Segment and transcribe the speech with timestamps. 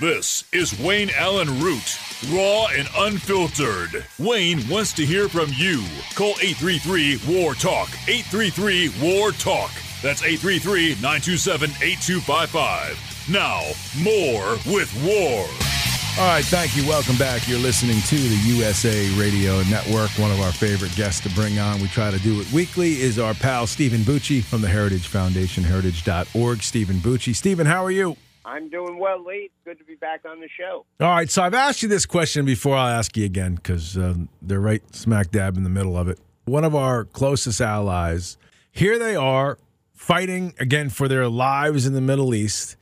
[0.00, 1.98] This is Wayne Allyn Root,
[2.28, 4.04] raw and unfiltered.
[4.18, 5.82] Wayne wants to hear from you.
[6.14, 7.88] Call 833 War Talk.
[8.06, 9.70] 833 War Talk.
[10.02, 13.26] That's 833 927 8255.
[13.30, 13.62] Now,
[14.04, 15.48] more with War.
[16.22, 16.86] All right, thank you.
[16.86, 17.48] Welcome back.
[17.48, 20.10] You're listening to the USA Radio Network.
[20.18, 23.18] One of our favorite guests to bring on, we try to do it weekly, is
[23.18, 26.62] our pal Steven Bucci from the Heritage Foundation, heritage.org.
[26.62, 27.34] Steven Bucci.
[27.34, 28.18] Steven, how are you?
[28.46, 29.50] I'm doing well, Lee.
[29.64, 30.86] Good to be back on the show.
[31.00, 32.76] All right, so I've asked you this question before.
[32.76, 36.20] I'll ask you again because uh, they're right smack dab in the middle of it.
[36.44, 38.38] One of our closest allies,
[38.70, 39.58] here they are
[39.94, 42.76] fighting again for their lives in the Middle East.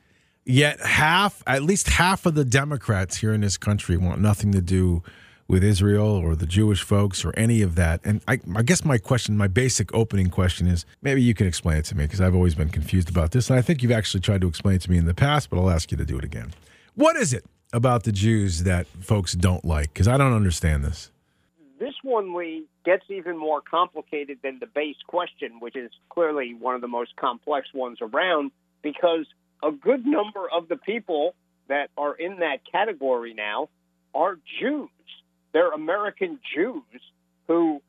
[0.45, 4.61] Yet half, at least half of the Democrats here in this country want nothing to
[4.61, 5.01] do
[5.47, 8.01] with Israel or the Jewish folks or any of that.
[8.03, 11.77] And I, I guess my question, my basic opening question is maybe you can explain
[11.77, 13.49] it to me because I've always been confused about this.
[13.49, 15.57] And I think you've actually tried to explain it to me in the past, but
[15.57, 16.53] I'll ask you to do it again.
[16.95, 19.93] What is it about the Jews that folks don't like?
[19.93, 21.11] Because I don't understand this.
[21.77, 26.73] This one, Lee, gets even more complicated than the base question, which is clearly one
[26.73, 29.25] of the most complex ones around, because
[29.61, 31.35] a good number of the people
[31.67, 33.69] that are in that category now
[34.13, 34.89] are Jews.
[35.55, 36.83] They're American Jews
[37.47, 37.81] who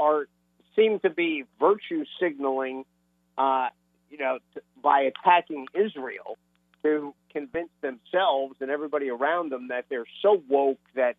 [0.00, 0.26] are
[0.74, 2.84] seem to be virtue signaling,
[3.38, 3.68] uh,
[4.10, 6.36] you know, t- by attacking Israel
[6.82, 11.14] to convince themselves and everybody around them that they're so woke that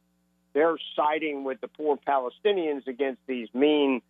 [0.52, 4.02] they're siding with the poor Palestinians against these mean,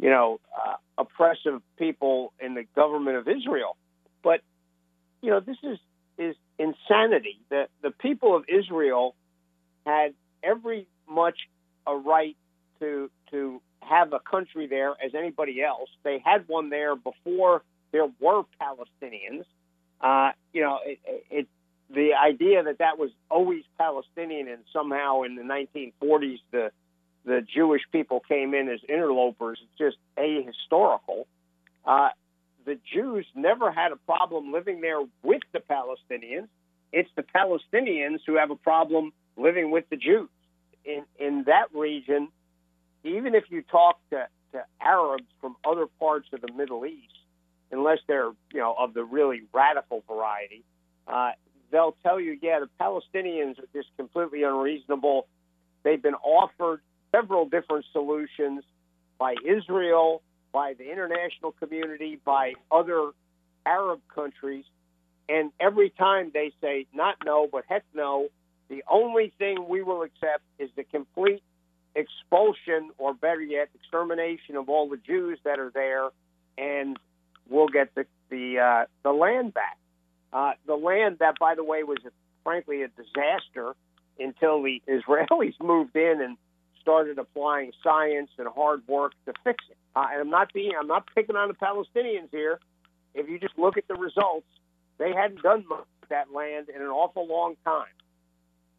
[0.00, 3.76] you know, uh, oppressive people in the government of Israel.
[4.24, 4.40] But
[5.22, 5.78] you know, this is
[6.18, 7.38] is insanity.
[7.50, 9.14] The the people of Israel
[9.86, 11.48] had every much
[11.86, 12.36] a right
[12.80, 15.88] to to have a country there as anybody else.
[16.02, 19.44] They had one there before there were Palestinians.
[20.00, 20.98] Uh, you know, it,
[21.30, 21.48] it,
[21.90, 26.70] the idea that that was always Palestinian and somehow in the 1940s the
[27.24, 31.24] the Jewish people came in as interlopers is just ahistorical.
[31.84, 32.10] Uh,
[32.66, 36.48] the Jews never had a problem living there with the Palestinians.
[36.92, 40.28] It's the Palestinians who have a problem living with the Jews
[40.84, 42.28] in in that region,
[43.02, 47.12] even if you talk to, to Arabs from other parts of the Middle East,
[47.70, 50.62] unless they're you know of the really radical variety,
[51.06, 51.32] uh,
[51.70, 55.26] they'll tell you, yeah, the Palestinians are just completely unreasonable.
[55.82, 56.80] They've been offered
[57.12, 58.64] several different solutions
[59.18, 60.22] by Israel,
[60.52, 63.10] by the international community, by other
[63.66, 64.64] Arab countries,
[65.28, 68.28] and every time they say not no, but heck no,
[68.68, 71.42] the only thing we will accept is the complete
[71.94, 76.08] expulsion, or better yet, extermination of all the Jews that are there,
[76.58, 76.98] and
[77.48, 79.78] we'll get the the uh, the land back.
[80.32, 81.98] Uh, the land that, by the way, was
[82.42, 83.74] frankly a disaster
[84.18, 86.36] until the Israelis moved in and
[86.80, 89.76] started applying science and hard work to fix it.
[89.96, 92.58] Uh, and I'm not being I'm not picking on the Palestinians here.
[93.14, 94.46] If you just look at the results,
[94.98, 97.86] they hadn't done much with that land in an awful long time.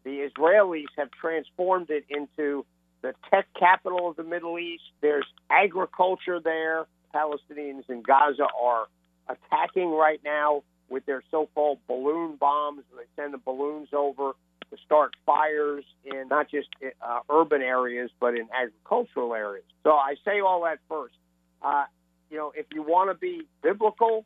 [0.06, 2.64] The Israelis have transformed it into
[3.02, 4.84] the tech capital of the Middle East.
[5.00, 6.86] There's agriculture there.
[7.12, 8.86] Palestinians in Gaza are
[9.28, 12.84] attacking right now with their so-called balloon bombs.
[12.96, 14.34] They send the balloons over
[14.70, 16.68] to start fires in not just
[17.02, 19.66] uh, urban areas but in agricultural areas.
[19.82, 21.16] So I say all that first.
[21.62, 21.86] Uh,
[22.30, 24.24] you know, if you want to be biblical,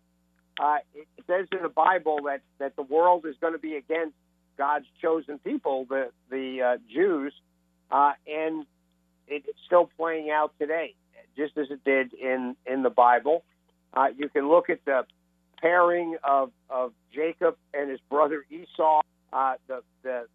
[0.63, 4.15] uh, it says in the Bible that that the world is going to be against
[4.61, 7.33] God's chosen people, the the uh, Jews,
[7.91, 8.67] uh, and
[9.27, 10.95] it's still playing out today,
[11.35, 13.43] just as it did in in the Bible.
[13.95, 15.07] Uh, you can look at the
[15.63, 19.01] pairing of of Jacob and his brother Esau,
[19.33, 20.27] uh, the the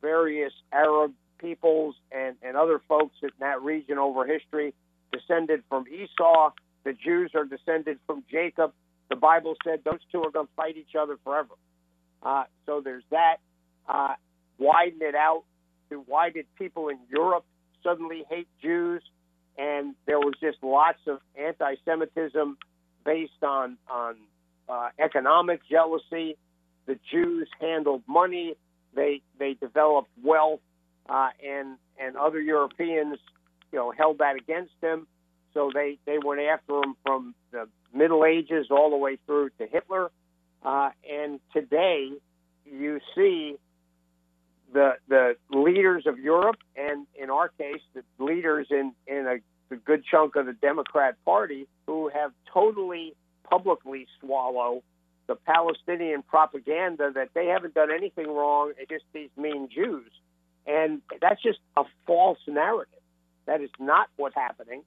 [0.00, 4.72] various Arab peoples and and other folks in that region over history
[5.12, 6.52] descended from Esau.
[6.84, 8.72] The Jews are descended from Jacob.
[9.10, 11.52] The Bible said those two are going to fight each other forever.
[12.22, 13.36] Uh, so there's that
[13.88, 14.14] uh,
[14.58, 15.44] widen it out
[15.90, 17.44] to why did people in Europe
[17.82, 19.02] suddenly hate Jews?
[19.56, 22.58] And there was just lots of anti-Semitism
[23.04, 24.16] based on on
[24.68, 26.36] uh, economic jealousy.
[26.86, 28.54] The Jews handled money.
[28.94, 30.60] They they developed wealth,
[31.08, 33.18] uh, and and other Europeans,
[33.72, 35.06] you know, held that against them.
[35.54, 39.66] So they they went after them from the Middle Ages all the way through to
[39.66, 40.10] Hitler.
[40.62, 42.10] Uh, and today,
[42.64, 43.56] you see
[44.72, 49.76] the the leaders of Europe, and in our case, the leaders in in a, a
[49.76, 53.14] good chunk of the Democrat Party, who have totally
[53.48, 54.82] publicly swallow
[55.26, 60.10] the Palestinian propaganda that they haven't done anything wrong, it's just these mean Jews.
[60.66, 62.94] And that's just a false narrative.
[63.46, 64.82] That is not what's happening.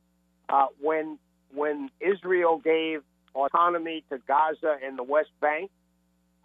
[0.49, 1.17] Uh, when
[1.53, 3.01] when Israel gave
[3.33, 5.69] autonomy to Gaza and the West Bank,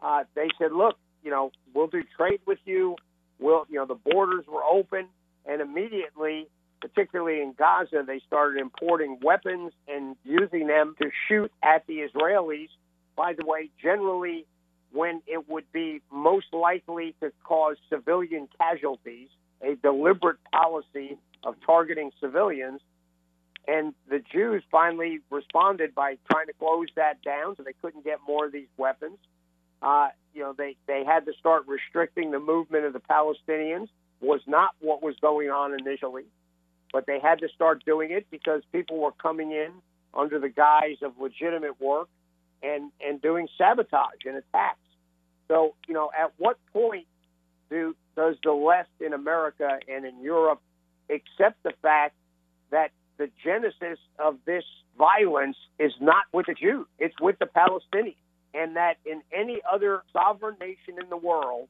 [0.02, 2.96] uh, they said, "Look, you know, we'll do trade with you.
[3.38, 5.06] We'll, you know, the borders were open,
[5.44, 6.48] and immediately,
[6.80, 12.68] particularly in Gaza, they started importing weapons and using them to shoot at the Israelis.
[13.16, 14.46] By the way, generally."
[14.92, 19.28] When it would be most likely to cause civilian casualties,
[19.60, 22.80] a deliberate policy of targeting civilians.
[23.68, 28.20] And the Jews finally responded by trying to close that down so they couldn't get
[28.26, 29.18] more of these weapons.
[29.82, 33.88] Uh, you know, they, they had to start restricting the movement of the Palestinians,
[34.20, 36.24] was not what was going on initially,
[36.92, 39.70] but they had to start doing it because people were coming in
[40.14, 42.08] under the guise of legitimate work
[42.62, 44.78] and, and doing sabotage and attacks.
[45.48, 47.06] So, you know, at what point
[47.70, 50.60] do does the left in America and in Europe
[51.10, 52.14] accept the fact
[52.70, 54.64] that the genesis of this
[54.98, 58.16] violence is not with the Jews, it's with the Palestinians.
[58.56, 61.68] And that in any other sovereign nation in the world,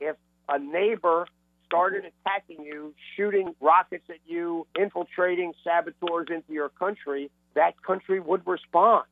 [0.00, 0.16] if
[0.48, 1.26] a neighbor
[1.66, 8.46] started attacking you, shooting rockets at you, infiltrating saboteurs into your country, that country would
[8.46, 9.04] respond.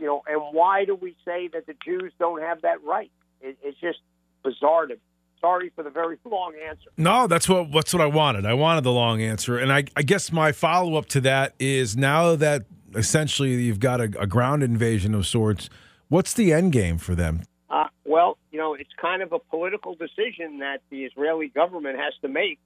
[0.00, 3.10] You know, and why do we say that the Jews don't have that right?
[3.40, 3.98] It, it's just
[4.42, 5.00] bizarre to me.
[5.40, 6.90] Sorry for the very long answer.
[6.96, 8.46] No, that's what that's what I wanted.
[8.46, 11.96] I wanted the long answer, and I, I guess my follow up to that is
[11.96, 12.64] now that
[12.94, 15.68] essentially you've got a, a, ground invasion of sorts.
[16.14, 17.42] What's the end game for them?
[17.68, 22.12] Uh, well, you know, it's kind of a political decision that the Israeli government has
[22.22, 22.60] to make.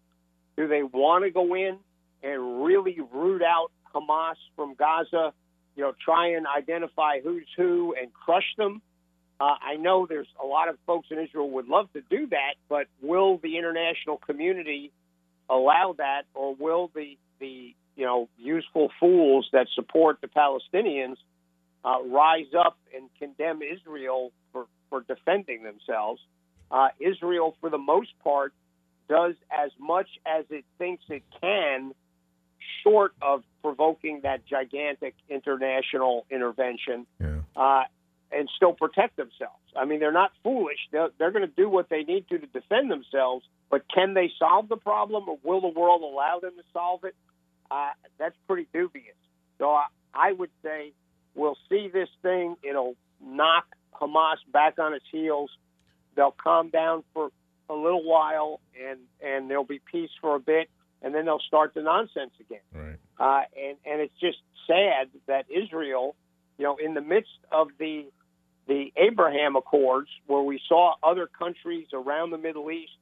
[0.58, 1.78] Do they want to go in
[2.22, 5.32] and really root out Hamas from Gaza?
[5.76, 8.82] You know, try and identify who's who and crush them
[9.40, 12.54] uh, I know there's a lot of folks in Israel would love to do that,
[12.68, 14.90] but will the international community
[15.48, 21.16] allow that, or will the the you know useful fools that support the Palestinians
[21.84, 26.20] uh, rise up and condemn Israel for for defending themselves?
[26.70, 28.52] Uh, Israel, for the most part,
[29.08, 31.94] does as much as it thinks it can,
[32.82, 37.06] short of provoking that gigantic international intervention.
[37.20, 37.40] Yeah.
[37.56, 37.82] Uh,
[38.30, 39.56] and still protect themselves.
[39.74, 40.76] I mean, they're not foolish.
[40.92, 43.44] They're, they're going to do what they need to to defend themselves.
[43.70, 47.14] But can they solve the problem, or will the world allow them to solve it?
[47.70, 49.16] Uh, that's pretty dubious.
[49.58, 50.92] So I, I would say
[51.34, 52.56] we'll see this thing.
[52.62, 55.50] It'll knock Hamas back on its heels.
[56.14, 57.30] They'll calm down for
[57.70, 60.68] a little while, and and there'll be peace for a bit,
[61.02, 62.60] and then they'll start the nonsense again.
[62.74, 62.98] Right.
[63.18, 66.14] Uh, and and it's just sad that Israel,
[66.56, 68.06] you know, in the midst of the
[68.66, 72.92] the Abraham Accords, where we saw other countries around the Middle East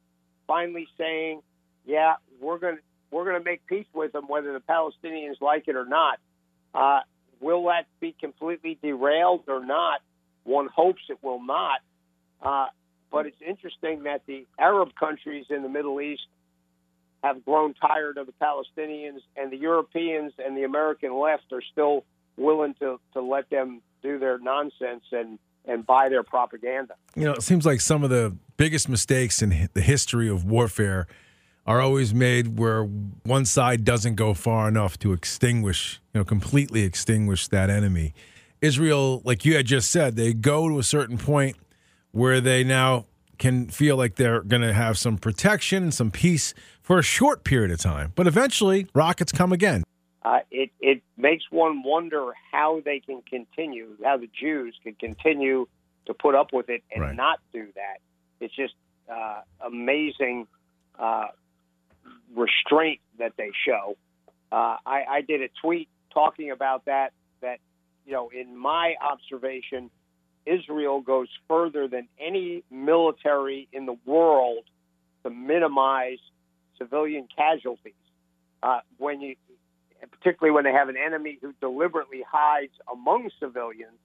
[0.46, 1.42] finally saying,
[1.84, 5.68] "Yeah, we're going to we're going to make peace with them, whether the Palestinians like
[5.68, 6.18] it or not."
[6.74, 7.00] Uh,
[7.40, 10.00] will that be completely derailed or not?
[10.44, 11.80] One hopes it will not.
[12.42, 12.66] Uh,
[13.10, 16.26] but it's interesting that the Arab countries in the Middle East
[17.22, 22.04] have grown tired of the Palestinians, and the Europeans and the American left are still
[22.36, 26.94] willing to, to let them do their nonsense and and buy their propaganda.
[27.16, 31.08] You know, it seems like some of the biggest mistakes in the history of warfare
[31.66, 36.82] are always made where one side doesn't go far enough to extinguish, you know, completely
[36.82, 38.14] extinguish that enemy.
[38.62, 41.56] Israel, like you had just said, they go to a certain point
[42.12, 43.06] where they now
[43.38, 47.44] can feel like they're going to have some protection and some peace for a short
[47.44, 48.12] period of time.
[48.14, 49.82] But eventually, rockets come again
[50.26, 55.68] uh, it it makes one wonder how they can continue, how the Jews can continue
[56.06, 57.14] to put up with it and right.
[57.14, 57.98] not do that.
[58.40, 58.74] It's just
[59.08, 60.48] uh, amazing
[60.98, 61.28] uh,
[62.34, 63.96] restraint that they show.
[64.50, 67.12] Uh, I, I did a tweet talking about that.
[67.42, 67.58] That
[68.06, 69.90] you know, in my observation,
[70.44, 74.64] Israel goes further than any military in the world
[75.24, 76.18] to minimize
[76.78, 77.94] civilian casualties.
[78.62, 79.36] Uh, when you
[80.10, 83.98] particularly when they have an enemy who deliberately hides among civilians.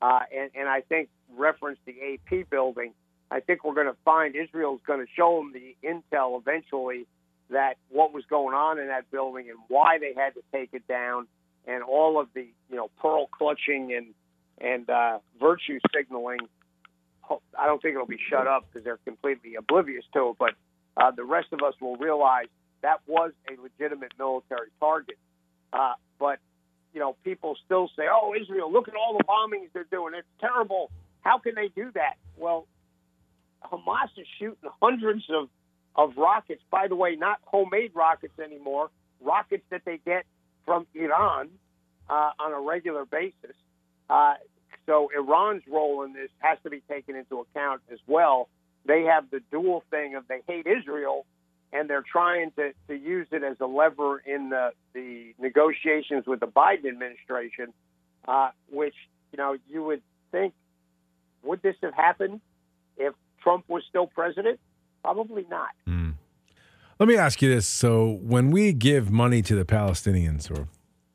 [0.00, 2.92] Uh, and, and I think reference the AP building.
[3.30, 7.06] I think we're going to find Israel's going to show them the intel eventually
[7.50, 10.86] that what was going on in that building and why they had to take it
[10.88, 11.26] down,
[11.66, 14.06] and all of the you know pearl clutching and
[14.58, 16.40] and uh, virtue signaling.
[17.58, 20.36] I don't think it'll be shut up because they're completely oblivious to it.
[20.38, 20.52] But
[20.96, 22.48] uh, the rest of us will realize
[22.82, 25.16] that was a legitimate military target.
[25.72, 26.38] Uh, but
[26.92, 30.14] you know, people still say, "Oh, Israel, look at all the bombings they're doing.
[30.14, 30.90] It's terrible.
[31.22, 32.14] how can they do that?
[32.36, 32.66] Well,
[33.64, 35.48] Hamas is shooting hundreds of,
[35.96, 36.62] of rockets.
[36.70, 40.24] By the way, not homemade rockets anymore, rockets that they get
[40.64, 41.48] from Iran
[42.08, 43.56] uh, on a regular basis.
[44.08, 44.34] Uh,
[44.86, 48.48] so Iran's role in this has to be taken into account as well.
[48.86, 51.24] They have the dual thing of they hate Israel,
[51.72, 56.40] and they're trying to, to use it as a lever in the, the negotiations with
[56.40, 57.72] the Biden administration,
[58.28, 58.94] uh, which,
[59.32, 60.52] you know, you would think,
[61.42, 62.40] would this have happened
[62.96, 64.60] if Trump was still president?
[65.04, 65.68] Probably not.
[65.86, 66.14] Mm.
[66.98, 67.66] Let me ask you this.
[67.66, 70.66] So when we give money to the Palestinians or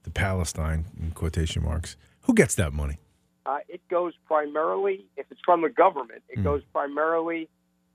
[0.03, 2.99] the Palestine in quotation marks, who gets that money?
[3.47, 6.43] Uh, it goes primarily, if it's from the government, it mm.
[6.43, 7.49] goes primarily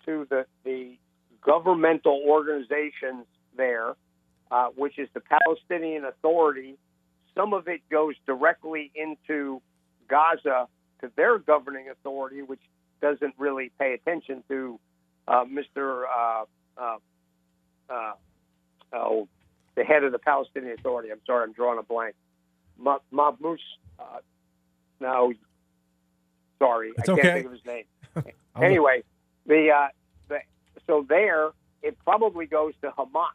[0.04, 0.98] to the, the
[1.40, 3.94] governmental organizations there,
[4.50, 6.74] uh, which is the Palestinian Authority.
[7.36, 9.62] Some of it goes directly into
[10.08, 10.66] Gaza
[11.02, 12.62] to their governing authority, which
[13.00, 14.80] doesn't really pay attention to
[15.28, 16.04] Mr.
[16.04, 16.44] Uh,
[16.76, 16.96] uh,
[17.88, 18.12] uh,
[18.92, 19.28] oh,
[19.74, 21.10] the head of the Palestinian Authority.
[21.10, 22.14] I'm sorry, I'm drawing a blank.
[22.78, 23.58] Mahmoud.
[23.98, 24.18] Uh,
[25.00, 25.32] no,
[26.58, 27.32] sorry, it's I can't okay.
[27.34, 27.84] think of his name.
[28.62, 29.02] anyway,
[29.46, 29.88] the, uh,
[30.28, 30.38] the
[30.86, 31.50] so there
[31.82, 33.26] it probably goes to Hamas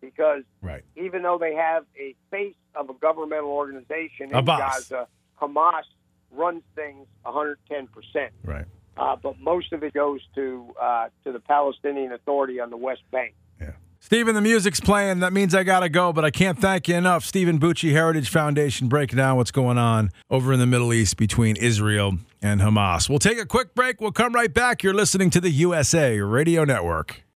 [0.00, 0.82] because right.
[0.96, 4.58] even though they have a face of a governmental organization in Abbas.
[4.58, 5.08] Gaza,
[5.40, 5.82] Hamas
[6.30, 8.32] runs things 110 percent.
[8.44, 8.66] Right.
[9.00, 13.00] Uh, but most of it goes to uh, to the Palestinian Authority on the West
[13.10, 13.34] Bank.
[13.58, 13.70] Yeah.
[13.98, 15.20] Steven, the music's playing.
[15.20, 17.24] That means I got to go, but I can't thank you enough.
[17.24, 21.56] Steven Bucci, Heritage Foundation, breaking down what's going on over in the Middle East between
[21.56, 23.08] Israel and Hamas.
[23.08, 24.02] We'll take a quick break.
[24.02, 24.82] We'll come right back.
[24.82, 27.22] You're listening to the USA Radio Network.